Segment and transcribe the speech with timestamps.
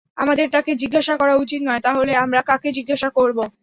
[0.17, 3.37] আমাদের তাকে জিজ্ঞাসা করা উচিত নয়- তাহলে, আমরা কাকে জিজ্ঞাসা করব?